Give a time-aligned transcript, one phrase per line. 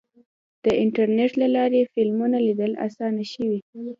[0.63, 3.59] د انټرنیټ له لارې فلمونه لیدل اسانه شوي.